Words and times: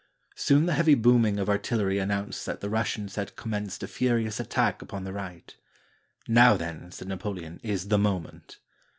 Soon 0.35 0.65
the 0.65 0.73
heavy 0.73 0.95
booming 0.95 1.37
of 1.37 1.47
artillery 1.47 1.99
announced 1.99 2.47
that 2.47 2.59
the 2.59 2.71
Russians 2.71 3.17
had 3.17 3.35
commenced 3.35 3.83
a 3.83 3.87
furious 3.87 4.39
attack 4.39 4.81
upon 4.81 5.03
the 5.03 5.13
right. 5.13 5.55
"Now, 6.27 6.57
then," 6.57 6.91
said 6.91 7.07
Napoleon, 7.07 7.59
"is 7.61 7.89
the 7.89 7.99
moment." 7.99 8.57